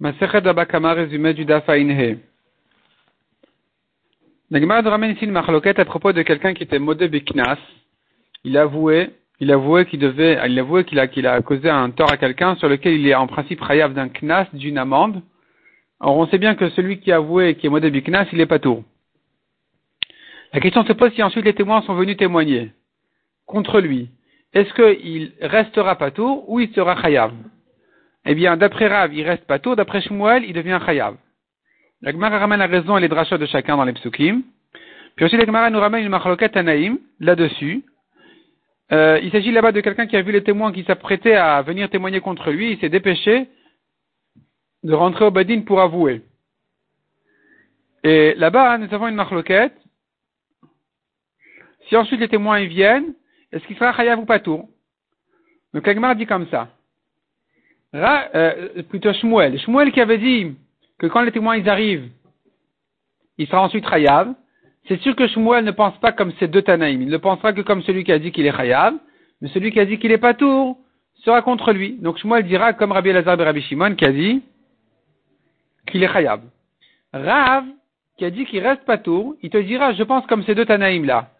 [0.00, 2.18] Masechet Abakama, résumé du Dafainhe.
[4.50, 7.58] Nous ramène ici une marloquette à propos de quelqu'un qui était modé biknas.
[8.42, 11.90] Il a avoué, il a avoué qu'il devait, il a avoué qu'il a, causé un
[11.90, 15.22] tort à quelqu'un sur lequel il est en principe rayav d'un knas, d'une amende.
[16.00, 18.46] Alors on sait bien que celui qui a avoué qui est modé biknas, il est
[18.46, 18.82] pas tour.
[20.52, 22.72] La question se pose si ensuite les témoins sont venus témoigner
[23.46, 24.08] contre lui.
[24.52, 27.32] Est-ce qu'il restera pas tour ou il sera chayav?
[28.26, 31.16] Eh bien, d'après Rav, il reste pas tour, d'après Shmuel, il devient chayav.
[32.00, 34.42] La Gemara ramène la raison et les drachas de chacun dans les psukim.
[35.16, 37.84] Puis aussi la Gemara nous ramène une machloket anaïm là-dessus.
[38.92, 41.88] Euh, il s'agit là-bas de quelqu'un qui a vu les témoins qui s'apprêtaient à venir
[41.88, 42.72] témoigner contre lui.
[42.72, 43.48] Il s'est dépêché
[44.82, 46.22] de rentrer au badin pour avouer.
[48.02, 49.72] Et là-bas, nous avons une machloket.
[51.88, 53.14] Si ensuite les témoins y viennent,
[53.52, 54.68] est-ce qu'il sera chayav ou pas tour
[55.72, 56.68] Donc la Gemara dit comme ça.
[57.94, 59.58] Ra, euh, plutôt Shmuel.
[59.60, 60.56] Shmuel qui avait dit
[60.98, 62.08] que quand les témoins ils arrivent,
[63.38, 64.34] il sera ensuite Chayav.
[64.88, 67.02] C'est sûr que Shmuel ne pense pas comme ces deux Tanaïm.
[67.02, 68.94] Il ne pensera que comme celui qui a dit qu'il est Chayav,
[69.40, 70.76] mais celui qui a dit qu'il est pas tour
[71.24, 71.96] sera contre lui.
[72.00, 74.42] Donc Shmuel dira comme Rabbi Elazar et Rabbi Shimon qui a dit
[75.86, 76.40] qu'il est Chayav.
[77.12, 77.64] Rav,
[78.18, 80.66] qui a dit qu'il reste pas tour, il te dira je pense comme ces deux
[80.66, 81.30] Tanaïm là.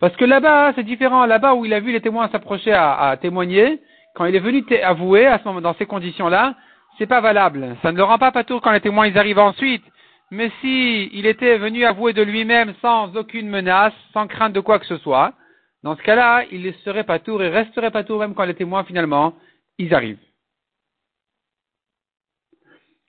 [0.00, 1.26] Parce que là-bas, c'est différent.
[1.26, 3.80] Là-bas où il a vu les témoins s'approcher à, témoigner,
[4.14, 6.54] quand il est venu avouer à ce moment, dans ces conditions-là,
[6.98, 7.76] c'est pas valable.
[7.82, 9.84] Ça ne le rend pas patour quand les témoins ils arrivent ensuite.
[10.30, 14.78] Mais si il était venu avouer de lui-même sans aucune menace, sans crainte de quoi
[14.78, 15.34] que ce soit,
[15.82, 18.84] dans ce cas-là, il serait pas tour et resterait pas tour même quand les témoins
[18.84, 19.34] finalement
[19.78, 20.18] ils arrivent.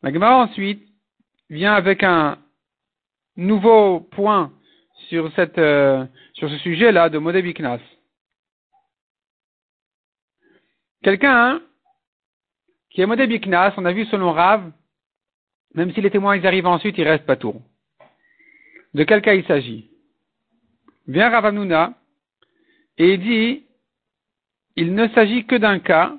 [0.02, 0.82] La Gemara ensuite
[1.50, 2.38] vient avec un
[3.36, 4.52] nouveau point
[5.10, 7.80] sur euh, ce sujet-là de Modébiknas.
[11.04, 11.62] Quelqu'un
[12.92, 14.72] qui est modé biknas, on a vu selon Rav,
[15.74, 17.62] même si les témoins ils arrivent ensuite, il reste pas tour.
[18.94, 19.90] De quel cas il s'agit?
[21.08, 21.94] Vient Rav Amnouna
[22.98, 23.64] et il dit,
[24.76, 26.14] il ne s'agit que d'un cas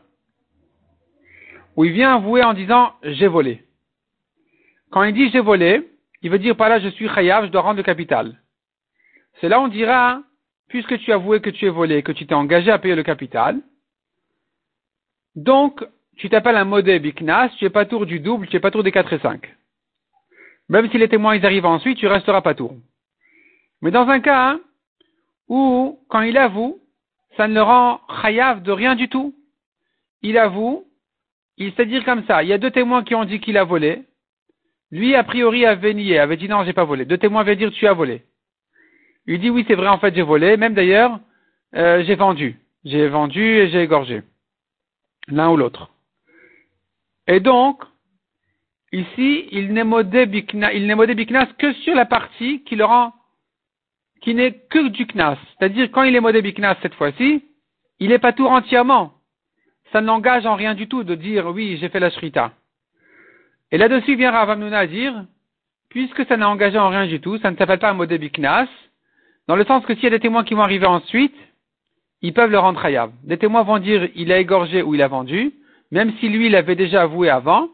[1.76, 3.64] où il vient avouer en disant j'ai volé.
[4.90, 5.88] Quand il dit j'ai volé,
[6.22, 8.36] il veut dire par là je suis chayav, je dois rendre le capital.
[9.40, 10.22] C'est là on dira,
[10.68, 13.02] puisque tu as avoué que tu es volé, que tu t'es engagé à payer le
[13.02, 13.60] capital,
[15.34, 15.84] donc
[16.16, 18.82] tu t'appelles un modé biknas, tu es pas tour du double, tu es pas tour
[18.82, 19.54] des 4 et 5.
[20.68, 22.74] Même si les témoins ils arrivent ensuite, tu resteras pas tour.
[23.80, 24.60] Mais dans un cas hein,
[25.48, 26.80] où, quand il avoue,
[27.36, 29.34] ça ne le rend chayav de rien du tout.
[30.22, 30.84] Il avoue,
[31.56, 33.64] il sait dire comme ça, il y a deux témoins qui ont dit qu'il a
[33.64, 34.02] volé.
[34.90, 37.04] Lui, a priori, avait nié, avait dit non, j'ai pas volé.
[37.04, 38.22] Deux témoins avaient dit tu as volé.
[39.26, 40.56] Il dit oui, c'est vrai, en fait, j'ai volé.
[40.56, 41.18] Même d'ailleurs,
[41.74, 42.58] euh, j'ai vendu.
[42.84, 44.22] J'ai vendu et j'ai égorgé.
[45.28, 45.88] L'un ou l'autre.
[47.26, 47.82] Et donc,
[48.92, 53.12] ici, il n'est modé biknas que sur la partie qui le rend,
[54.20, 55.38] qui n'est que du knas.
[55.58, 57.44] C'est-à-dire, quand il est modé biknas cette fois-ci,
[58.00, 59.12] il n'est pas tout entièrement.
[59.92, 62.52] Ça ne l'engage en rien du tout de dire, oui, j'ai fait la shrita.
[63.70, 65.24] Et là-dessus vient Ravamnuna à dire,
[65.88, 68.68] puisque ça n'a engagé en rien du tout, ça ne s'appelle pas un modé biknas,
[69.48, 71.36] dans le sens que s'il y a des témoins qui vont arriver ensuite,
[72.22, 73.10] ils peuvent le rendre hayav.
[73.24, 75.52] Des témoins vont dire, il a égorgé ou il a vendu,
[75.90, 77.68] même si lui, il avait déjà avoué avant,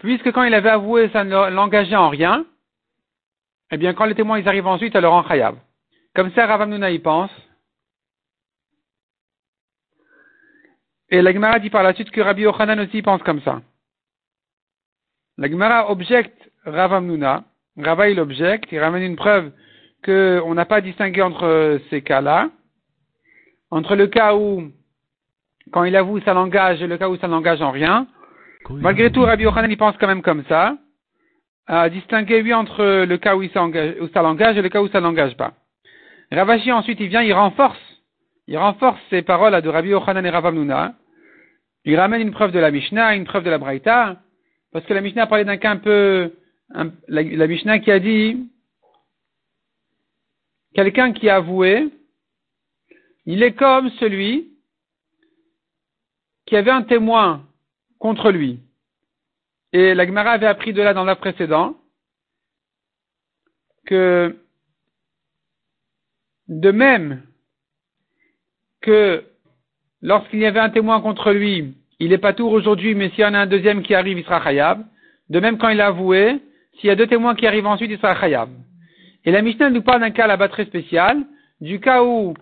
[0.00, 2.44] puisque quand il avait avoué, ça ne l'engageait en rien,
[3.70, 5.56] eh bien, quand les témoins ils arrivent ensuite, elle leur rend khayab.
[6.14, 7.30] Comme ça, Ravamnuna y pense.
[11.08, 13.62] Et la Gemara dit par la suite que Rabbi Yochanan aussi pense comme ça.
[15.38, 17.44] La Gemara objecte Ravamnuna.
[17.76, 19.52] Rava il objecte, il ramène une preuve
[20.04, 22.50] qu'on n'a pas distingué entre ces cas-là.
[23.70, 24.70] Entre le cas où
[25.72, 28.06] quand il avoue, ça l'engage, et le cas où ça n'engage en rien.
[28.70, 30.76] Malgré tout, Rabbi Yochanan, il pense quand même comme ça,
[31.66, 34.88] à distinguer, lui, entre le cas où, il où ça l'engage et le cas où
[34.88, 35.54] ça n'engage pas.
[36.30, 37.78] Ravashi, ensuite, il vient, il renforce,
[38.46, 40.94] il renforce ces paroles de Rabbi Yochanan et Ravamnuna.
[41.84, 44.16] Il ramène une preuve de la Mishnah, une preuve de la Braïta,
[44.72, 46.34] parce que la Mishnah a parlé d'un cas un peu,
[47.08, 48.50] la, la Mishnah qui a dit,
[50.74, 51.88] quelqu'un qui a avoué,
[53.32, 54.48] il est comme celui
[56.46, 57.46] qu'il y avait un témoin
[58.00, 58.58] contre lui.
[59.72, 61.76] Et la Gemara avait appris de là dans la précédent
[63.86, 64.36] que
[66.48, 67.22] de même
[68.80, 69.24] que
[70.02, 73.24] lorsqu'il y avait un témoin contre lui, il n'est pas tour aujourd'hui, mais s'il y
[73.24, 74.84] en a un deuxième qui arrive, il sera khayab.
[75.28, 76.40] De même quand il a avoué,
[76.80, 78.50] s'il y a deux témoins qui arrivent ensuite, il sera khayab.
[79.24, 81.24] Et la Mishnah nous parle d'un cas là-bas très spécial,
[81.60, 82.34] du cas où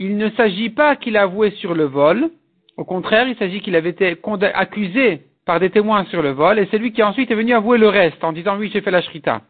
[0.00, 2.30] il ne s'agit pas qu'il a avoué sur le vol,
[2.78, 4.16] au contraire, il s'agit qu'il avait été
[4.54, 7.76] accusé par des témoins sur le vol, et c'est lui qui ensuite est venu avouer
[7.76, 9.42] le reste en disant oui, j'ai fait la shrita.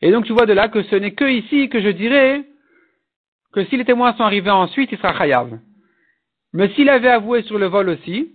[0.00, 2.44] Et donc tu vois de là que ce n'est que ici que je dirais
[3.52, 5.58] que si les témoins sont arrivés ensuite, il sera chayav.
[6.52, 8.30] Mais s'il avait avoué sur le vol aussi,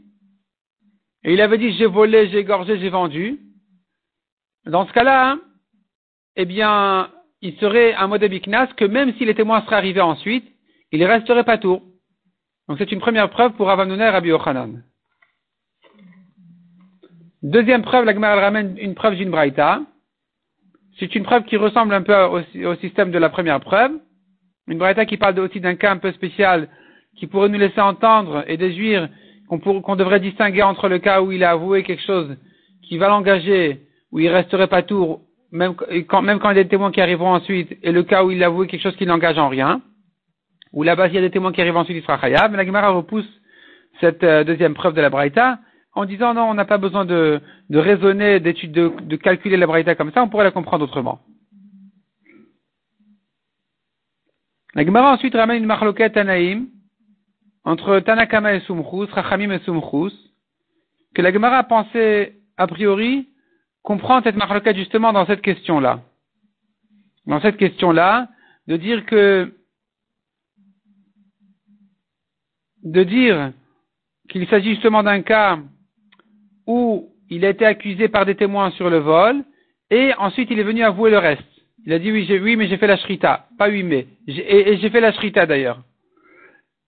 [1.24, 3.40] et il avait dit j'ai volé, j'ai égorgé, j'ai vendu,
[4.66, 5.38] dans ce cas-là,
[6.36, 7.12] eh bien,
[7.42, 10.55] il serait un mode biknas que même si les témoins seraient arrivés ensuite,
[10.96, 11.82] il ne resterait pas tout.
[12.68, 14.84] Donc c'est une première preuve pour Avanoner et Rabbi Yochanan.
[17.44, 19.82] Deuxième preuve, la Gemara ramène une preuve d'une braïta.
[20.98, 22.16] C'est une preuve qui ressemble un peu
[22.66, 23.92] au, système de la première preuve.
[24.68, 26.70] Une braïta qui parle aussi d'un cas un peu spécial
[27.18, 29.10] qui pourrait nous laisser entendre et déduire
[29.48, 32.36] qu'on devrait distinguer entre le cas où il a avoué quelque chose
[32.82, 33.82] qui va l'engager,
[34.12, 35.22] où il resterait pas tour,
[35.52, 35.76] même
[36.08, 38.32] quand, même quand il y a des témoins qui arriveront ensuite, et le cas où
[38.32, 39.82] il a avoué quelque chose qui n'engage en rien,
[40.74, 42.20] où là-bas, il y a des témoins qui arrivent ensuite, il sera
[42.50, 43.30] mais la Gemara repousse
[44.02, 45.60] cette euh, deuxième preuve de la Braïta
[45.94, 49.96] en disant non, on n'a pas besoin de, de raisonner, d'étude, de, calculer la Braïta
[49.96, 51.20] comme ça, on pourrait la comprendre autrement.
[54.74, 56.68] La Gemara ensuite ramène une marloquette Anaïm
[57.64, 60.14] entre Tanakama et Sumchus, Rachamim et Sumchus,
[61.16, 63.30] que la Gemara pensé, a priori,
[63.82, 66.02] comprendre cette marloquette justement dans cette question-là.
[67.26, 68.28] Dans cette question-là,
[68.68, 69.54] de dire que
[72.86, 73.52] de dire
[74.30, 75.60] qu'il s'agit justement d'un cas
[76.68, 79.44] où il a été accusé par des témoins sur le vol,
[79.90, 81.44] et ensuite il est venu avouer le reste.
[81.86, 83.48] Il a dit oui, oui mais j'ai fait la shrita.
[83.58, 84.08] Pas oui, mais.
[84.28, 85.82] et, j'ai fait la shrita d'ailleurs.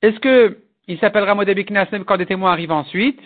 [0.02, 0.58] Est-ce que
[0.88, 3.20] il s'appellera Modebiknas même quand des témoins arrivent ensuite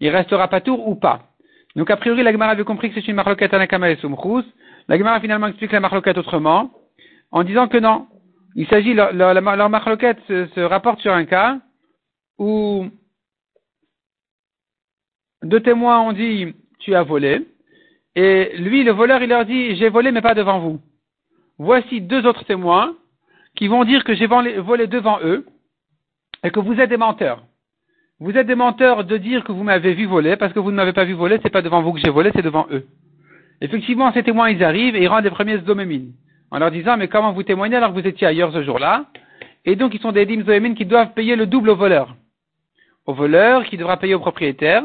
[0.00, 1.30] Il restera pas tour ou pas?
[1.76, 4.44] Donc a priori, la Gemara avait compris que c'est une marloquette Anakama et Sumchus.
[4.88, 6.70] La Gemara finalement explique la marloquette autrement,
[7.32, 8.06] en disant que non.
[8.54, 11.58] Il s'agit, leur, leur, se rapporte sur un cas
[12.38, 12.86] où
[15.42, 17.46] deux témoins ont dit tu as volé,
[18.16, 20.80] et lui, le voleur, il leur dit j'ai volé mais pas devant vous.
[21.58, 22.96] Voici deux autres témoins
[23.56, 25.46] qui vont dire que j'ai volé devant eux
[26.42, 27.44] et que vous êtes des menteurs.
[28.20, 30.76] Vous êtes des menteurs de dire que vous m'avez vu voler parce que vous ne
[30.76, 32.86] m'avez pas vu voler, c'est pas devant vous que j'ai volé, c'est devant eux.
[33.60, 36.12] Effectivement, ces témoins, ils arrivent et ils rendent les premiers zomémines
[36.50, 39.06] en leur disant mais comment vous témoignez alors que vous étiez ailleurs ce jour-là?
[39.64, 42.14] Et donc ils sont des dim qui doivent payer le double au voleur
[43.06, 44.84] au voleur, qui devra payer au propriétaire,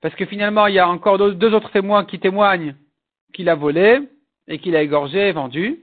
[0.00, 2.74] parce que finalement, il y a encore deux autres témoins qui témoignent
[3.32, 4.00] qu'il a volé
[4.48, 5.78] et qu'il a égorgé et vendu.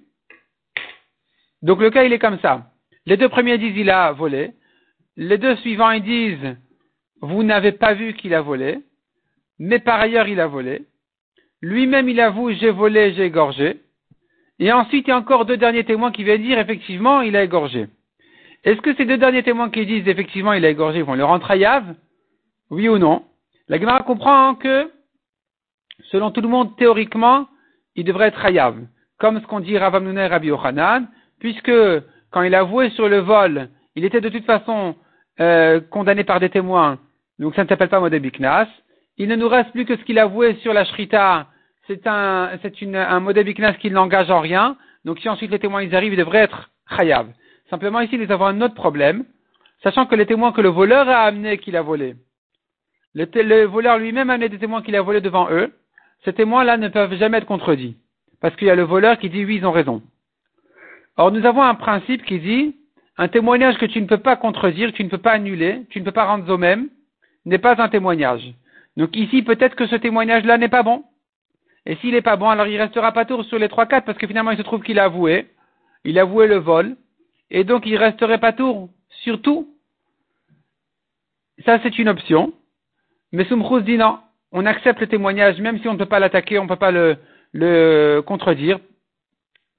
[1.62, 2.72] Donc le cas, il est comme ça.
[3.06, 4.52] Les deux premiers disent il a volé.
[5.16, 6.58] Les deux suivants, disent
[7.22, 8.80] vous n'avez pas vu qu'il a volé,
[9.58, 10.84] mais par ailleurs, il a volé.
[11.62, 13.82] Lui-même, il avoue j'ai volé, j'ai égorgé.
[14.60, 17.44] Et ensuite, il y a encore deux derniers témoins qui viennent dire effectivement, il a
[17.44, 17.88] égorgé.
[18.68, 21.54] Est-ce que ces deux derniers témoins qui disent effectivement il a égorgé vont le rentrer
[21.54, 21.96] à Yav?
[22.70, 23.24] Oui ou non?
[23.70, 24.92] La Gemara comprend que,
[26.12, 27.48] selon tout le monde, théoriquement,
[27.96, 28.76] il devrait être Hayav.
[29.20, 31.08] Comme ce qu'on dit Ravamnuner et Rabbi Yochanan,
[31.40, 31.72] puisque
[32.30, 34.96] quand il a avoué sur le vol, il était de toute façon
[35.40, 37.00] euh, condamné par des témoins,
[37.40, 38.68] donc ça ne s'appelle pas Modebiknas.
[39.18, 41.48] Il ne nous reste plus que ce qu'il a avoué sur la Shrita,
[41.88, 44.76] c'est un, c'est un Modebiknas qui ne l'engage en rien,
[45.06, 47.28] donc si ensuite les témoins ils arrivent, il devrait être Chayav.
[47.70, 49.26] Simplement ici, nous avons un autre problème,
[49.84, 52.16] sachant que les témoins que le voleur a amené qu'il a volé,
[53.14, 55.74] le, voleur lui-même a amené des témoins qu'il a volés devant eux,
[56.24, 57.98] ces témoins-là ne peuvent jamais être contredits,
[58.42, 60.02] parce qu'il y a le voleur qui dit oui, ils ont raison.
[61.18, 62.76] Or, nous avons un principe qui dit,
[63.18, 66.06] un témoignage que tu ne peux pas contredire, tu ne peux pas annuler, tu ne
[66.06, 66.90] peux pas rendre au même,
[67.46, 68.54] n'est pas un témoignage.
[68.96, 71.04] Donc ici, peut-être que ce témoignage-là n'est pas bon.
[71.86, 74.18] Et s'il n'est pas bon, alors il restera pas tour sur les trois quatre, parce
[74.18, 75.48] que finalement, il se trouve qu'il a avoué,
[76.04, 76.96] il a avoué le vol,
[77.50, 78.90] et donc il resterait pas tour
[79.24, 79.68] sur tout.
[81.66, 82.54] Ça, c'est une option.
[83.32, 84.20] Mais Sumchus dit non,
[84.52, 86.92] on accepte le témoignage, même si on ne peut pas l'attaquer, on ne peut pas
[86.92, 88.80] le, contredire.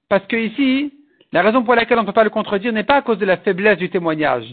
[0.09, 0.93] Parce que ici,
[1.31, 3.25] la raison pour laquelle on ne peut pas le contredire n'est pas à cause de
[3.25, 4.45] la faiblesse du témoignage.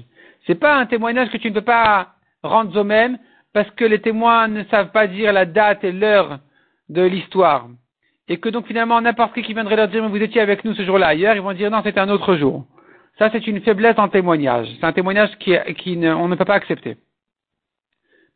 [0.46, 3.18] C'est pas un témoignage que tu ne peux pas rendre au même
[3.52, 6.38] parce que les témoins ne savent pas dire la date et l'heure
[6.88, 7.68] de l'histoire.
[8.28, 10.74] Et que donc finalement n'importe qui qui viendrait leur dire mais vous étiez avec nous
[10.74, 12.66] ce jour-là ailleurs, ils vont dire non c'était un autre jour.
[13.18, 14.68] Ça, c'est une faiblesse en témoignage.
[14.78, 16.96] C'est un témoignage qui, ne, on ne peut pas accepter.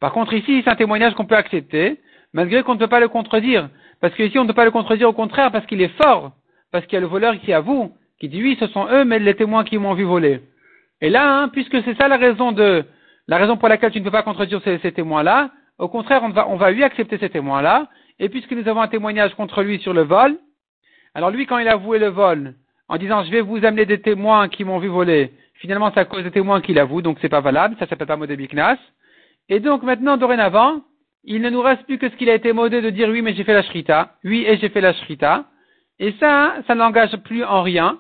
[0.01, 2.01] Par contre, ici, c'est un témoignage qu'on peut accepter,
[2.33, 3.69] malgré qu'on ne peut pas le contredire.
[4.01, 6.33] Parce qu'ici, on ne peut pas le contredire au contraire, parce qu'il est fort.
[6.73, 9.19] Parce qu'il y a le voleur qui avoue, qui dit oui, ce sont eux, mais
[9.19, 10.41] les témoins qui m'ont vu voler.
[11.03, 12.85] Et là, hein, puisque c'est ça la raison de,
[13.27, 16.31] la raison pour laquelle tu ne peux pas contredire ces, ces témoins-là, au contraire, on
[16.31, 17.89] va, on va lui accepter ces témoins-là.
[18.19, 20.39] Et puisque nous avons un témoignage contre lui sur le vol,
[21.15, 22.55] alors lui, quand il a avoué le vol,
[22.91, 25.33] en disant je vais vous amener des témoins qui m'ont vu voler.
[25.55, 28.17] Finalement, c'est à cause des témoins qu'il avoue, donc c'est pas valable, ça s'appelle pas
[28.17, 28.79] modébiknas.
[29.49, 30.83] Et donc maintenant, dorénavant,
[31.23, 33.35] il ne nous reste plus que ce qu'il a été modé de dire oui, mais
[33.35, 35.45] j'ai fait la shrita, oui, et j'ai fait la shrita.
[36.01, 37.99] Et ça, ça n'engage plus en rien.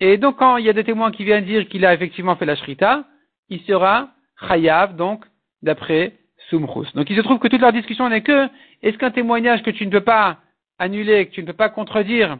[0.00, 2.46] Et donc, quand il y a des témoins qui viennent dire qu'il a effectivement fait
[2.46, 3.04] la shrita,
[3.48, 4.08] il sera
[4.48, 5.24] chayav, donc,
[5.62, 6.12] d'après
[6.48, 6.92] Sumchus.
[6.94, 8.48] Donc, il se trouve que toute leur discussion n'est que,
[8.82, 10.38] est-ce qu'un témoignage que tu ne peux pas
[10.78, 12.38] annuler, que tu ne peux pas contredire,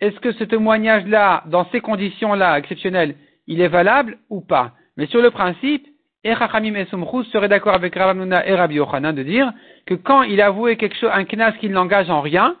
[0.00, 4.72] est-ce que ce témoignage-là, dans ces conditions-là exceptionnelles, il est valable ou pas?
[4.96, 5.86] Mais sur le principe,
[6.24, 9.52] et Chachamim et seraient d'accord avec Rav et Rabbi Yochanan de dire
[9.86, 12.56] que quand il avouait quelque chose, un knas qui ne l'engage en rien,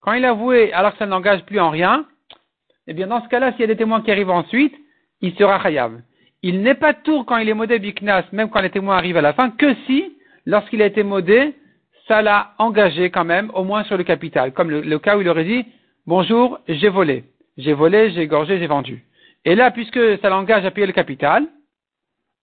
[0.00, 2.06] quand il avouait alors que ça ne plus en rien,
[2.86, 4.74] eh bien dans ce cas-là, s'il y a des témoins qui arrivent ensuite,
[5.20, 6.00] il sera chayav.
[6.42, 9.22] Il n'est pas tour quand il est modé biknas, même quand les témoins arrivent à
[9.22, 11.54] la fin, que si, lorsqu'il a été modé,
[12.06, 14.52] ça l'a engagé quand même, au moins sur le capital.
[14.52, 15.64] Comme le, cas où il aurait dit,
[16.06, 17.24] bonjour, j'ai volé.
[17.56, 19.04] J'ai volé, j'ai égorgé, j'ai vendu.
[19.44, 21.46] Et là, puisque ça l'engage à payer le capital,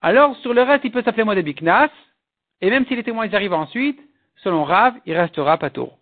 [0.01, 1.89] alors sur le reste, il peut s'appeler modé biknas,
[2.61, 3.99] et même si les témoins arrivent ensuite,
[4.43, 5.97] selon Rav, il restera pas tour.